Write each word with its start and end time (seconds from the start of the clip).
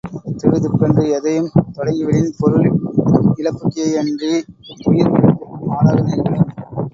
திடுதிப்பென்று 0.39 1.03
எதையும் 1.09 1.49
தொடங்கிவிடின், 1.75 2.31
பொருள் 2.39 2.65
இழப்புக்கேயன்றி 3.35 4.31
உயிர் 4.85 5.11
இழப்பிற்கும் 5.11 5.69
ஆளாக 5.77 5.99
நேரிடும். 6.01 6.49